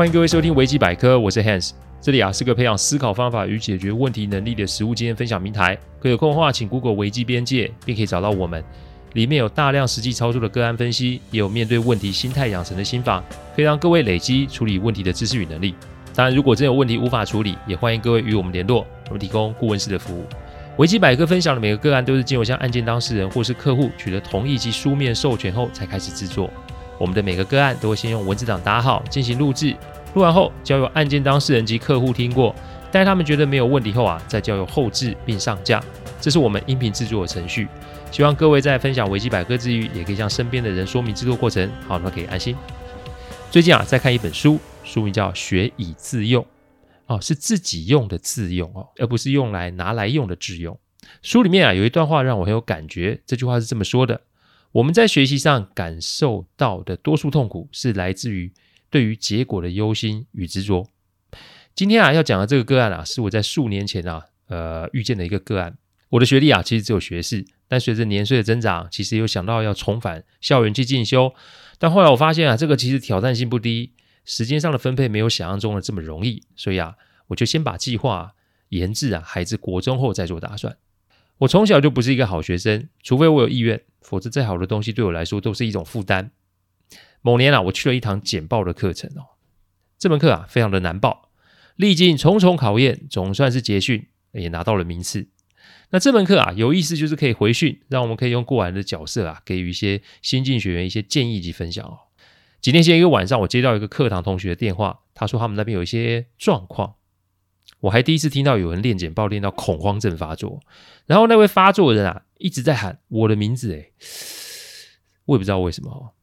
[0.00, 5.76] 欢迎各位收听维基百科，我是 Hans，这里啊是个培养思考方法与解决问题能力的实务经验分享平台。
[6.00, 8.64] 可有空的话，请 Google 维基边界，并可以找到我们。
[9.12, 13.22] 里面有大量实际操作的个案分析，也有面对问题心态养成的心法，
[13.54, 15.74] 可以让各位累积处理问题的知识与能力。
[16.14, 20.24] 当然，如果真有问题无法处理，也欢迎各位与我们联络，我们提供顾问式的服务。
[20.78, 26.48] 维基百科分享的每个个案都是经由向案件当事人或是客户取得同意及书面授权后才开始制作。
[27.00, 29.74] 我们的每个个案都会先用文字档打好进行录制，
[30.12, 32.54] 录完后交由案件当事人及客户听过，
[32.92, 35.82] 待他们觉得没有问题后啊，再交由后制并上架。
[36.20, 37.66] 这是我们音频制作的程序。
[38.10, 42.54] 希望各位在分享维基百科之余，也可以向身边的人说明制作过程，好，那可以安心。
[43.50, 46.44] 最近啊，在看一本书，书名叫《学以致用》，
[47.06, 50.78] 哦，是自己用的自用哦，而不是用来拿来用的自用。
[51.22, 54.20] 书里面啊，有一段话让我很有感觉，这句话是这么说的：
[54.72, 58.52] 我们在学习上感受到的多数痛苦，是来自于
[58.88, 60.88] 对于结果的忧心与执着。
[61.74, 65.76] 今天啊，要讲的这个个案啊，是我在数年前啊，呃，遇见的一个个案。
[66.10, 67.44] 我的学历啊，其实只有学士。
[67.66, 71.32] 但随着年岁的增长，其实有想到要重返校园去进修，
[71.78, 73.92] 但后来我发现啊，这个其实挑战性不低，
[74.24, 76.94] 时间上的分配没有想象中的这么容易，所以啊，
[77.28, 78.34] 我就先把计划
[78.68, 80.76] 延至啊孩子国中后再做打算。
[81.40, 86.32] 我从小就不是一个好学生，除非我有意愿，否则再好的东西对我来说都是一种负担。
[87.22, 89.40] 某年啊，我去了一堂简报的课程哦，
[89.98, 91.30] 这门课啊非常的难报，
[91.76, 95.28] 历经重重考验，总算是结训，也拿到了名次。
[95.92, 101.98] 那这门课啊，有意思就是可以回训，让我们可以用过来的角色啊，给予一些新进学员一些建议及分享哦。
[102.60, 106.96] 几天前一个晚上，我接到一个课堂同学的电话，他说他们那边有一些状况。
[107.80, 110.60] 我还第一次听到有人练简报练到恐慌症发作，
[111.06, 113.92] 然后那位发作的人啊一直在喊我的名字，诶，
[115.24, 116.14] 我也不知道为什么。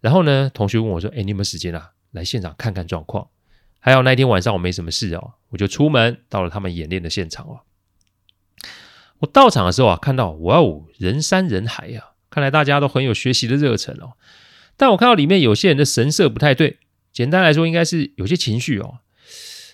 [0.00, 1.90] 然后呢，同学问我说：“诶，你有没有时间啊？
[2.12, 3.28] 来现场看看状况？”
[3.80, 7.60] 还好那天晚上我没什么事哦，我就出门到了他们演练的现场哦。
[9.18, 14.12] 我到场的时候啊，看到哇哦，人山人海呀，啊，看来大家都很有学习的热忱哦。
[14.76, 16.78] 但我看到里面有些人的神色不太对，
[17.12, 19.00] 简单来说，应该是有些情绪哦。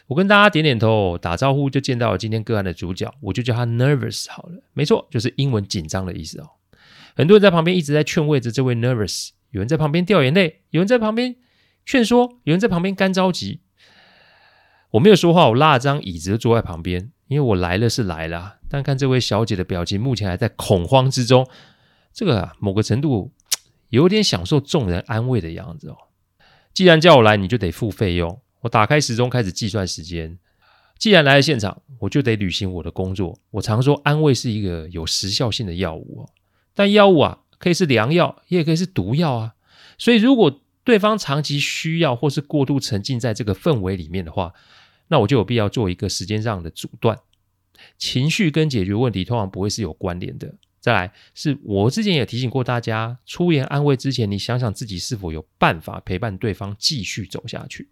[0.07, 4.63] 我跟大家点点头，打招呼，就见到了今天个案的主角，我就叫他 Nervous 好了。
[4.73, 6.51] 没错，就是英文紧张的意思哦。
[7.15, 11.37] 很多人在旁边一直在劝慰着这位 Nervous，有人在旁边掉眼泪，有人在旁边
[11.85, 13.61] 劝说，有人在旁边干着急。
[14.93, 17.11] 我没有说话，我拉了张椅子坐在旁边。
[17.29, 21.45] 因为我来了是来了，但看这位小姐的表情，目前还在恐慌之中。
[22.13, 23.33] 这个啊，某个程度
[23.89, 25.97] 有点享受众人安慰的样子哦。
[26.73, 28.41] 既然叫我来，你就得付费用。
[28.67, 30.39] 我打开时钟开始计算时间。
[30.99, 33.39] 既然来了现场，我就得履行我的工作。
[33.51, 36.27] 我常说，安慰是一个有时效性的药物，
[36.75, 39.55] 但药物啊，可以是良药，也可以是毒药啊。
[39.99, 44.53] 所以，如果对方长期需要或是过度沉浸在这个氛围里面的话，
[45.09, 47.19] 那我就有必要做一个时间上的阻断。
[47.99, 50.55] 情绪跟解决问题通常不会是有关联的。
[50.81, 57.91] 再来，是我之前也提醒过大家，出言安慰之前，你想想自己是否有办法陪伴对方继续走下去。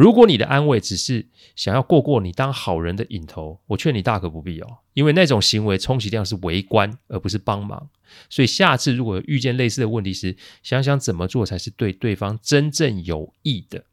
[0.00, 7.90] 如果你的安慰只是想要过过你当好人的瘾头，我劝你大可不必哦，因为那种行为充其量是围观，而不是帮忙。
[8.30, 13.84] 所以下次如果遇见类似的问题时，想想怎么做才是对对方真正有益的。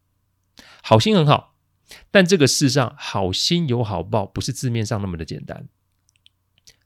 [0.81, 1.55] 好心很好。
[2.09, 5.67] 但这个世上，好心有好报，不是字面上那么的简单。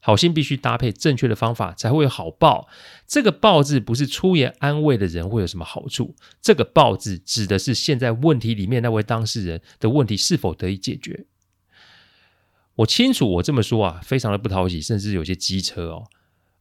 [0.04, 2.68] 好心必须搭配正确的方法，才会有好报。
[3.08, 11.28] 这个“报”字不是出言安慰的人会有什么好处，这个“报”字指的是现在问题里面那位当事人的问题是否得以解决。
[12.76, 16.08] 我清楚，我这么说啊，非常的不讨喜，甚至有些机车哦。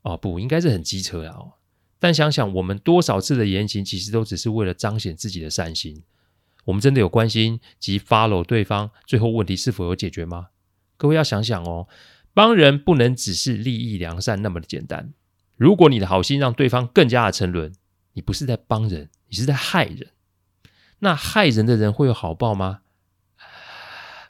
[0.02, 1.34] 哦，不，应该是很机车啊。
[1.38, 1.52] 哦，
[1.98, 6.02] 但想想我们多少次的言行，其实都只是为了彰显自己的善心。
[6.66, 10.48] 我们真的有关心及 follow 对方，最后问题是否有解决吗？
[10.98, 11.88] 各位要想想哦，
[12.40, 15.12] 帮人不能只是利益良善那么的简单。
[15.56, 17.74] 如果你的好心让对方更加的沉沦，
[18.14, 20.08] 你不是在帮人，你是在害人。
[21.00, 22.80] 那害人的人会有好报吗？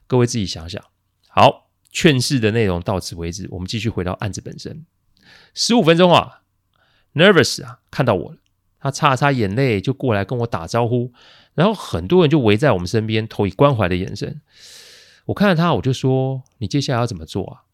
[0.08, 0.82] 各位自己想想。
[1.28, 4.84] 好，劝世的内容到此为止，我们继续回到案子本身。
[5.54, 6.40] 十五分钟啊
[7.14, 8.38] ，Nervous 啊，看到我了，
[8.80, 11.12] 他擦了擦眼泪，就过来跟我打招呼。
[11.54, 14.40] 然后很多人就围在我们身边，投以关怀的眼神。
[15.26, 17.69] 我看着他，我就说：“你接下来要怎么做啊？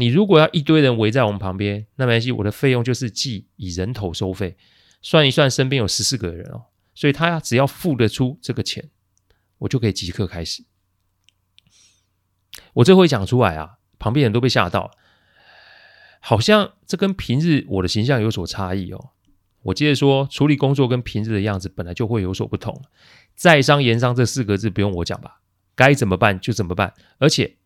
[0.00, 4.56] 你如果要一堆人围在我们旁边，那没关系，我的费用就是计以人头收费，
[5.02, 8.90] 算一算，身边有十四个人哦，所以他只要付得出这个钱，
[9.58, 10.64] 我就可以即刻开始。”
[12.74, 14.92] 我这回讲出来啊，旁边人都被吓到，
[16.20, 19.10] 好像这跟平日我的形象有所差异哦。
[19.62, 22.80] 我接着说，处理工作跟平日的样子本来就会有所不同。
[23.34, 25.40] 在商言商这四个字不用我讲吧？
[25.74, 26.94] 该怎么办就怎么办。
[27.18, 27.56] 而且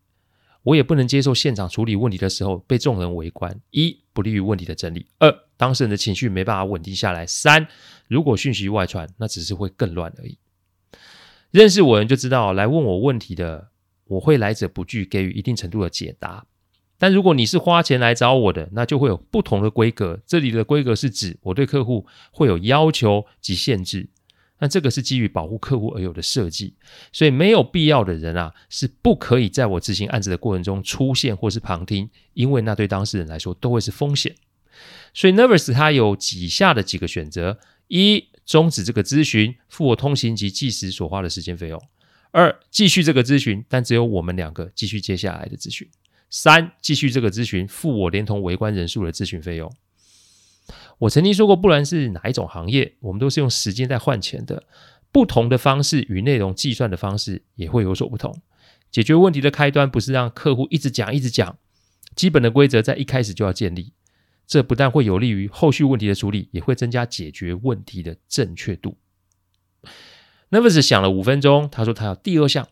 [0.63, 7.67] 我也不能接受现场处理问题的时候被众人围观：一、不利于问题的整理；二、当事人的情绪没办法稳定下来；三、
[8.07, 10.37] 如果讯息外传，那只是会更乱而已。
[11.51, 13.69] 认识我人就知道，来问我问题的，
[14.05, 16.45] 我会来者不拒，给予一定程度的解答。
[16.97, 20.21] 但如果你是花钱来找我的，那就会有不同的规格。
[20.25, 24.07] 这里的规格是指我对客户会有要求及限制。
[24.63, 26.73] 那这个是基于保护客户而有的设计，
[27.11, 34.33] 所以没有必要的人啊，是不可以在我执行案子的过程中出现或是旁听，因为那对当事人来说都会是风险。
[35.13, 41.77] 所以 Nervous 它有以下的几个选择：一、终止这个咨询，付我通行及计时所花的时间费用；
[42.31, 45.85] 二、继续这个咨询，但只有我们两个继续接下来的咨询。
[46.29, 49.69] 三、继续这个咨询，付我连同围观人数的咨询费用。
[50.99, 54.63] 我曾经说过，不论是哪一种行业，我们都是用时间在换钱的。
[55.11, 58.41] 不同的方式与内容计算的方式也会有所不同。
[58.89, 61.57] 解决问题的开端不是让客户一直讲一直讲，
[62.15, 63.93] 基本的规则在一开始就要建立。
[64.47, 68.97] 这不但会有利于后续问题的处理，也会增加解决问题的正确度。
[70.49, 72.67] Nervous 想了五分钟，他说他要第二项。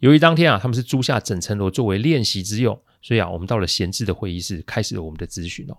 [0.00, 5.76] 由于当天啊，他们是租下整层楼作为练习之用，所以啊，我们到了闲置的会议室，开始了我们的咨询哦。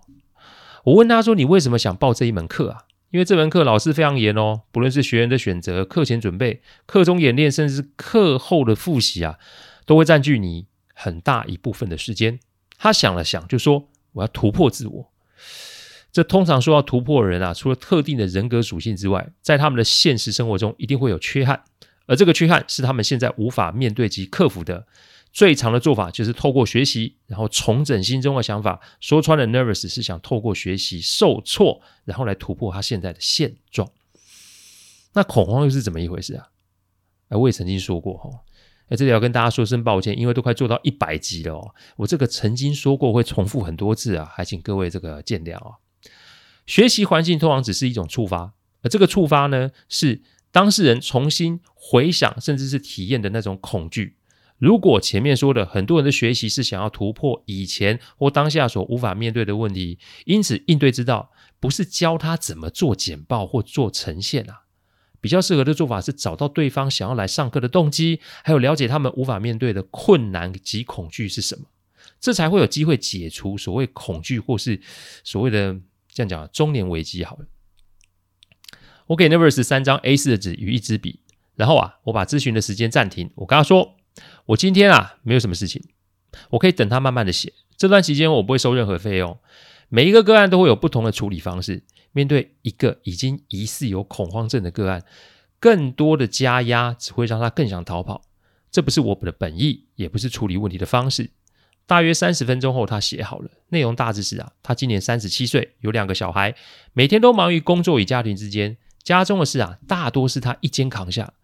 [0.86, 9.38] 我问他说：“你为什么想报这一门课啊？”因为这门课老师非常严哦，不论是学员的选择、课前准备、课中演练，甚至是课后的复习啊，
[9.84, 12.38] 都会占据你很大一部分的时间。
[12.78, 15.12] 他想了想，就说：“我要突破自我。”
[16.12, 21.64] 这通常说要突破的人啊，除了特定的人格属性之外，在他们的现实生活中一定会有缺憾。
[22.06, 24.86] 而这个缺憾是他们现在无法面对及克服的。
[25.36, 28.80] 最常的做法就是透过学习，然后重整心中的想法。
[29.00, 33.86] 说穿了，Nervous 是想透过学习受挫，然后来突破他现在的现状。
[35.12, 36.48] 那恐慌又是怎么一回事啊？
[37.28, 38.30] 哎，我也曾经说过哈，
[38.88, 41.74] 哎，这里要跟大家说声抱歉，因为都快做到一百集了哦。
[41.98, 45.72] 我这个曾经说过会重复很多次啊，还请各位这个见谅啊。
[46.64, 50.22] 学习环境通常只是一种触发，而这个触发呢是。
[50.50, 54.16] 当事人重新回想，甚至是体验的那种恐惧。
[54.58, 61.30] 如果前面说的很多人的学习是想要突破以前或当下所无法面对的问题，因此应对之道
[61.60, 64.62] 不是教他怎么做简报或做呈现啊，
[65.20, 71.66] 比较适合的做法是找到对方想要来上课的动机，还有了解他们无法面对的困难及恐惧是什么，
[72.20, 74.80] 这才会有机会解除所谓恐惧或是
[75.22, 75.76] 所谓的
[76.08, 77.24] 这样讲中年危机。
[77.24, 77.46] 好了。
[79.08, 81.20] 我给 Nervous 三张 A4 的纸与一支笔，
[81.54, 83.30] 然后啊，我把咨询的时间暂停。
[83.36, 83.95] 我跟他说，
[84.46, 85.82] 我今天啊没有什么事情，
[86.50, 87.52] 我可以等他慢慢的写。
[87.76, 89.38] 这段期间我不会收任何费用。
[89.88, 91.84] 每一个个案都会有不同的处理方式。
[92.12, 95.04] 面对一个已经疑似有恐慌症的个案，
[95.60, 98.22] 更多的加压只会让他更想逃跑。
[98.70, 101.30] 这不是我的本意，也不是处理问题的方式。
[101.86, 103.50] 大约三十分钟后，他写好了。
[103.68, 106.54] 内容大致是啊，他今年三十七岁，有两个小孩，
[106.94, 108.78] 每天都忙于工作与家庭之间。
[109.02, 111.34] 家中的事啊，大多是他一肩扛下，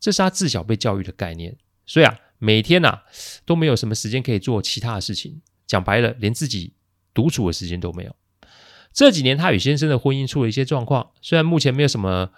[0.00, 1.56] 这是他自小被教育的概念。
[1.90, 3.02] 所以啊，每天啊
[3.44, 5.42] 都没有什么时间可以做其他的事情。
[5.66, 6.72] 讲白了，连自己
[7.12, 8.14] 独处的时间都没有。
[8.92, 12.30] 这几年，他与先生的婚姻出了一些状况，虽然目前没有什么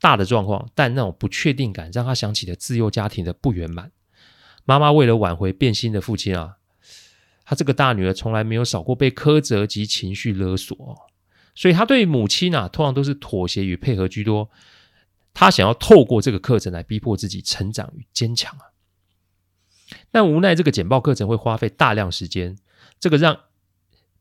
[0.00, 3.90] 大的状况，但那种不确定感让他想起了自幼家庭的不圆满。
[4.64, 6.58] 妈妈为了挽回变心的父亲啊，
[7.44, 11.10] 他这个大女儿从来没有少过被苛责及情绪勒索。
[11.56, 14.48] 所以他对母亲啊，通常都是妥协与配合居多。
[15.34, 18.69] 他想要透过这个课程来逼迫自己成长与坚强啊。
[20.10, 22.56] 但无奈这个简报课程会花费大量时间，
[22.98, 23.38] 这个让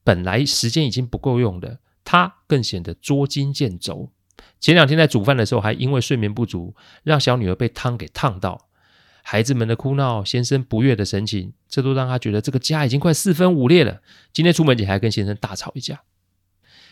[0.04, 4.12] 本来时间已经不够用的他更显得捉襟见肘。
[4.60, 8.68] 前两天在煮饭的时候，还因为睡眠不足，让小女儿被汤给烫到。
[9.22, 14.02] 孩子们的哭闹，先生不悦的神情，这都让他觉得这个家已经快四分五裂了。
[14.34, 16.02] 今天出门前还跟先生大吵一架。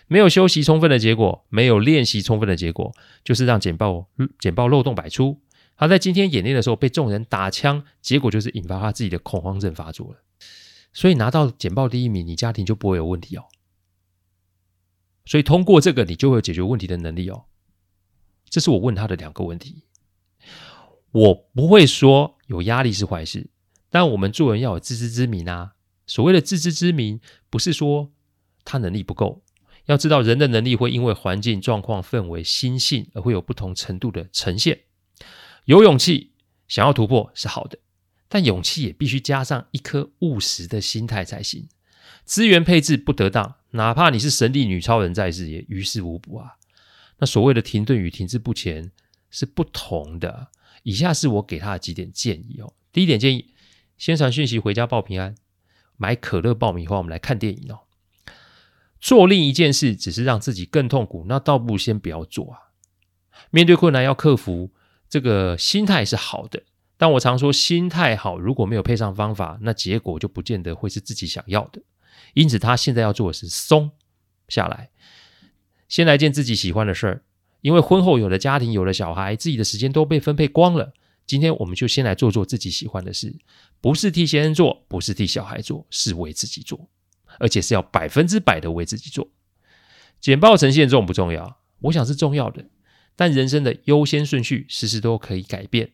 [0.07, 4.07] 没有休息充分的结果，没有练习充分的结果，就是让简报
[4.39, 5.41] 简报漏洞百出。
[5.77, 10.19] 他在今天演练的时候被众人打枪，结果就是引发他自己的恐慌症发作了。
[10.91, 13.45] 所以拿到简报第一名，你家庭就不会有问题哦。
[15.25, 17.45] 所以通过这个，你就会有解决问题的能力哦。
[18.49, 19.83] 这是我问他的两个问题。
[21.11, 23.49] 我不会说有压力是坏事，
[23.89, 25.73] 但我们做人要有自知之明啊。
[26.07, 27.19] 所谓的自知之明，
[27.49, 28.11] 不是说
[28.63, 29.43] 他能力不够。
[29.85, 34.86] 要知道，人的能力会因为环境状况、氛围、心性而会有不同程度的呈现。
[35.67, 36.31] 有勇气
[36.69, 37.77] 想要突破是好的，
[38.29, 41.67] 但勇气也必须加上一颗务实的心态才行。
[42.23, 46.55] 资源配置不得当，哪怕你是神力女超人在世，也于事无补啊。
[47.17, 48.93] 那所谓的停顿与停滞不前
[49.29, 50.47] 是不同的。
[50.83, 52.73] 以下是我给他的几点建议哦。
[52.93, 53.53] 第一点建议，
[53.97, 55.35] 先传讯息回家报平安，
[55.97, 57.81] 买可乐爆米花，我们来看电影哦。
[59.01, 62.71] 做另一件事只是让自己更痛苦，那倒不如先不要做啊。
[63.51, 64.71] 面对困难要克服，
[65.09, 66.63] 这个心态是好的。
[66.97, 71.81] 但我常说，心态好如果没有配上方法，那结果就不见得会是自己想要的。
[72.33, 73.91] 因此，他现在要做的是松
[74.47, 74.89] 下来，
[75.87, 77.23] 先来件自己喜欢的事儿。
[77.61, 80.93] 因为婚后有了家庭，有了小孩，自己的时间都被分配光了。
[81.25, 83.35] 今天我们就先来做做自己喜欢的事，
[83.81, 86.87] 不是替先生做，不是替小孩做，是为自己做，
[87.39, 89.29] 而且是要百分之百的为自己做。
[90.21, 91.59] 简报呈现重不重要？
[91.81, 92.65] 我想是重要的，
[93.17, 95.91] 但人生的优先顺序时时都可以改变。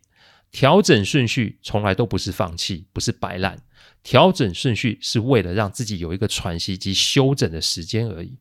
[0.52, 3.64] 调整顺序从来都不是放弃，不是摆烂。
[4.04, 8.38] 调整顺序是为了让自己有一个喘息及休整的时间而已。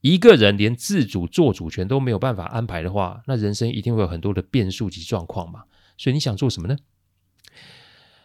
[0.00, 5.64] 一个人连自主做主权都没有办法安排的话，那人生一定会有很多的变数及状况嘛。
[5.96, 6.76] 所以你想做什么呢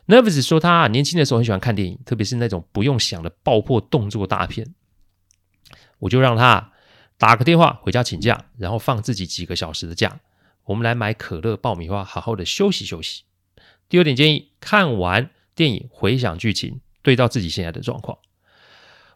[0.07, 4.73] ？Nervous 说他年轻的时候很喜欢看电影，特别是那种不用想的爆破动作大片。
[5.99, 6.71] 我就让他
[7.21, 10.21] 打个电话回家请假，然后放自己几个小时的假。
[10.63, 13.25] 我们来买可乐、爆米花，好好的休息休息。
[13.87, 18.17] 第二点建议：看完电影回想剧情，对照自己现在的状况。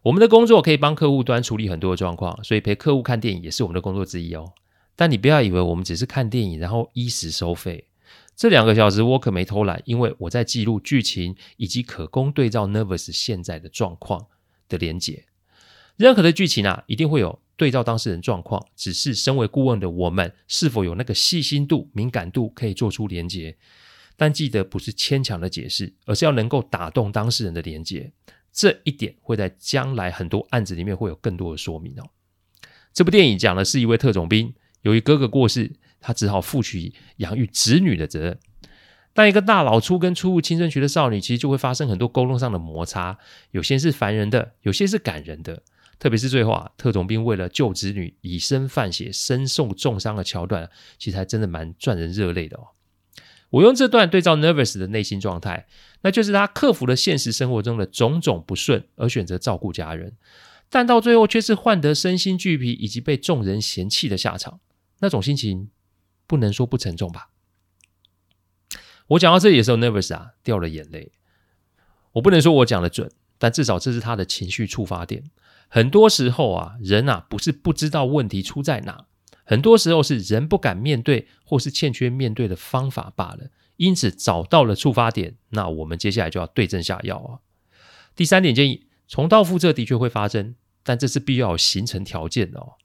[0.04, 4.54] 我们的工作可以帮客户端处理很多的状况，所以陪客户看电影也是我们的工作之一哦。
[4.96, 7.88] 但你不要以为我们只是看电影，然后依时收费。
[8.36, 14.28] 这两个小时我可没偷懒，因为我在记录剧情以及可供对照 Nervous 现在的状况
[14.70, 15.26] 的连结。
[15.96, 17.40] 任何的剧情啊，一定会有。
[17.58, 23.56] 对照当事人状况，只是身为顾问的我们是否有那个细心度、敏感度，可以做出连结。
[24.18, 28.12] 但记得不是牵强的解释，而是要能够打动当事人的连结。
[28.52, 32.10] 这一点会在将来很多案子里面会有更多的说明哦。
[32.94, 38.40] 这部电影讲的是一位特种兵，由于哥哥过世，他只好负起养育子女的责任。
[39.14, 43.18] 但一个大老粗跟初入青春期的少女，其实就会发生很多沟通上的摩擦，
[43.52, 45.62] 有些是烦人的，有些是感人的。
[45.98, 52.68] 特别是最后啊，特种兵为了救子女，以身犯险，身受重伤的桥段，其实还真的蛮赚人热泪的哦。
[53.52, 55.68] 我用这段对照 Nervous 的内心状态，
[56.02, 60.18] 那就是他克服了现实生活中的种种不顺，而选择照顾家人，
[60.70, 64.60] 但到最后却是换得身心俱疲，以及被众人嫌弃的下场。
[65.00, 65.70] 那种心情
[66.28, 67.30] 不能说不沉重吧？
[69.08, 71.12] 我讲到这里的时候，Nervous 啊掉了眼泪。
[72.14, 75.24] 我不能说我讲的准，但至少这是他的情绪触发点。
[75.68, 79.06] 很多时候啊，人啊不是不知道问题出在哪，
[79.44, 83.50] 很多时候是人不敢面对，或是欠缺面对的方法罢了。
[83.78, 87.40] 因此找到了触发点，那我们接下来就要对症下药啊。
[88.16, 92.76] 第三点建议，重蹈覆辙的确会发生，但这是必要形成条件的哦。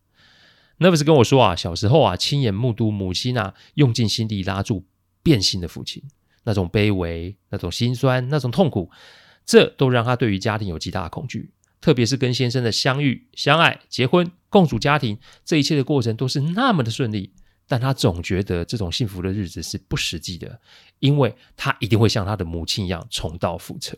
[0.80, 4.84] Nervous 跟我说啊，小时候啊亲眼目睹母亲啊用尽心力拉住
[5.22, 6.02] 变心的父亲，
[6.42, 8.90] 那种卑微、那种心酸、那种痛苦，
[9.46, 11.52] 这都让他对于家庭有极大的恐惧。
[11.80, 17.32] 特别是跟先生的相遇、相爱、结婚、共组家庭，这一切的过程都是那么的顺利，
[17.66, 20.60] 但他总觉得这种幸福的日子是不实际的，
[20.98, 23.96] 因为他一定会像他的母亲一样重蹈覆辙。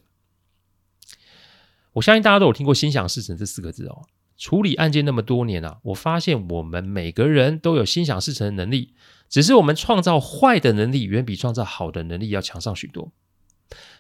[1.94, 4.06] 我相信大家都有听过“心想事成”这四个字哦。
[4.38, 8.94] 处理案件那么多年啊，我发现我们每个人都有心想事成的能力，
[9.28, 13.12] 只是我们创造坏的能力远比创造好的能力要强上许多。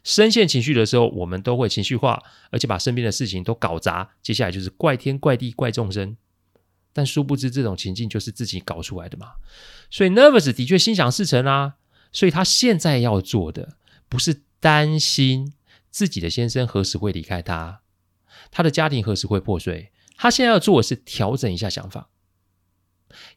[0.04, 4.10] 深陷情绪的时候，我们都会情绪化，而且把身边的事情都搞砸。
[4.20, 6.16] 接下来就是怪天怪地怪众生，
[6.92, 9.34] 但殊不知这种情境就是自己搞出来的嘛。
[9.90, 11.74] 所以 Nervous 的确心想事成啊，
[12.10, 13.76] 所以他现在要做的
[14.08, 15.54] 不是担心
[15.90, 17.82] 自己的先生何时会离开他，
[18.50, 19.92] 他的家庭何时会破碎。
[20.16, 22.10] 他现在要做的是调整一下想法，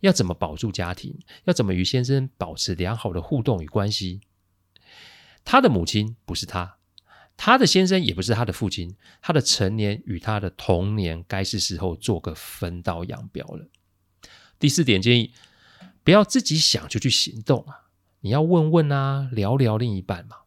[0.01, 4.21] 要怎么保住家庭，要怎么与先生保持良好的互动与关系。
[5.45, 6.77] 他的母亲不是他，
[7.37, 13.69] 他的先生也不是他的父亲，他的成年与他的童年该是时候做个分道扬镳了。
[14.59, 15.31] 第四点建议，
[16.03, 17.85] 不要自己想就去行动啊，
[18.21, 20.37] 你要问问啊，聊聊另一半嘛。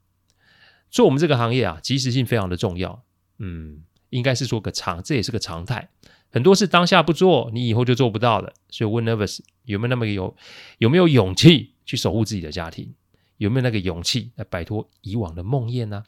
[0.90, 3.05] 做我们这个行业啊，及时性非常的重要。
[3.38, 5.90] 嗯，应该是说个常，这也是个常态。
[6.31, 8.52] 很多事当下不做，你以后就做不到了。
[8.69, 10.35] 所以问 Nervous 有没有那么有
[10.78, 12.95] 有没有勇气去守护自己的家庭？
[13.38, 16.04] 有没有那个勇气来摆脱以往的梦魇呢？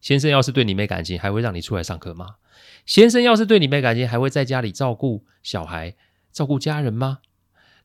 [0.00, 2.36] 先生要是对你没感情，还会让你出来上课吗？
[2.86, 5.96] 先生要是对你没感情，还会在家里照顾小孩、
[6.32, 7.18] 照顾家人吗？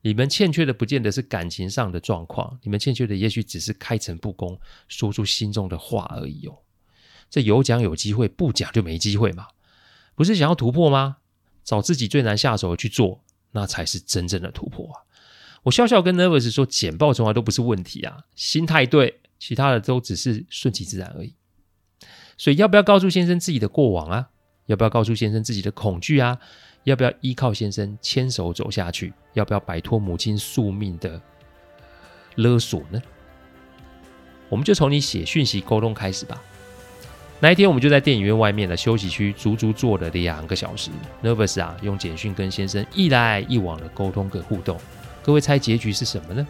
[0.01, 6.59] 你们欠缺的不见得是感情上的状况，你们欠缺的也许只是开诚布公，说出心中的话而已哦。
[7.29, 9.47] 这有讲有机会，不讲就没机会嘛。
[10.15, 11.17] 不是想要突破吗？
[11.63, 15.01] 找自己最难下手的去做，那才是真正的突破啊！
[15.63, 21.35] 我笑笑跟 Nervous 说，简报从来都不是问题啊，心态对，其他的都只是顺其自然而已。
[22.37, 24.29] 所以要不要告诉先生自己的过往啊？
[24.65, 26.37] 要不要告诉先生自己的恐惧啊？
[26.83, 29.13] 要不要依靠先生牵手走下去？
[29.33, 31.21] 要不要摆脱母亲宿命的
[32.35, 32.99] 勒索呢？
[34.49, 36.41] 我们就从你写讯息沟通开始吧。
[37.39, 40.89] 那一天，我们就在电影院外面的休息区，足足坐了两个小时。
[41.23, 44.79] Nervous 啊，用简讯跟先生一来一往的沟通跟互动。
[45.23, 46.45] 各位猜结局是什么呢？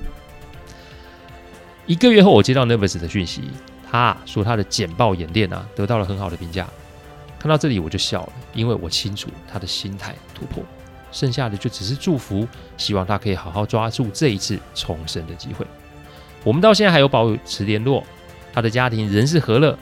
[1.86, 3.50] 一个月后，我接到 Nervous 的讯息，
[3.90, 6.68] 他说他的简报演练啊，得到了很好的评价。
[7.40, 10.64] 看到这里我就笑了，因为我清楚他的心态突破，
[11.12, 12.48] 剩下的就只是祝福，
[12.78, 15.66] 希望他可以好好抓住这一次重生的机会。
[16.44, 18.04] 我们到现在还有保持联络，
[18.54, 19.78] 他的家庭仍是和乐。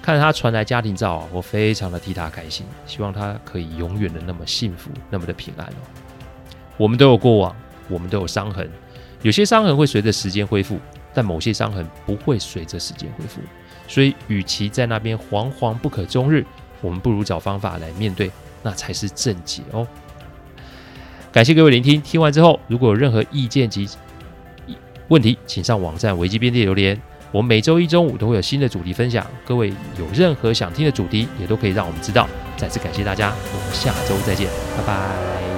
[0.00, 5.80] 看他传来家庭照，我非常的替他开心，希望他可以永远的那么幸福，那么的平安哦。
[6.76, 7.54] 我们都有过往，
[7.88, 8.68] 我们都有伤痕，
[9.22, 10.78] 有些伤痕会随着时间恢复，
[11.12, 13.40] 但某些伤痕不会随着时间恢复。
[13.86, 16.44] 所以，与其在那边惶惶不可终日，
[16.80, 18.30] 我们不如找方法来面对，
[18.62, 19.86] 那才是正解哦。
[21.32, 23.88] 感谢各位聆听，听完之后如果有任何意见及
[25.08, 27.00] 问题，请上网站维基编辑留言。
[27.30, 29.68] 我们每周一中午都会有新的主题分享，各位
[29.98, 32.26] 有任何想听的主题，也都可以让我们知道。
[32.56, 35.57] 再次感谢大家，我们下周再见，拜拜。